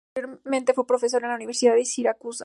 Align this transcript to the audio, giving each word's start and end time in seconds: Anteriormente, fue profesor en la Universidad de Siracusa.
Anteriormente, 0.09 0.73
fue 0.73 0.85
profesor 0.87 1.21
en 1.23 1.29
la 1.29 1.35
Universidad 1.35 1.75
de 1.75 1.85
Siracusa. 1.85 2.39